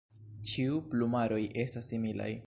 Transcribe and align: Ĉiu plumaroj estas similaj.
Ĉiu 0.51 0.79
plumaroj 0.93 1.41
estas 1.65 1.91
similaj. 1.95 2.31